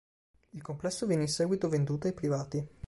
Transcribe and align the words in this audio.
Il 0.53 0.63
complesso 0.63 1.05
venne 1.05 1.21
in 1.21 1.27
seguito 1.29 1.69
venduto 1.69 2.07
ai 2.07 2.13
privati. 2.13 2.67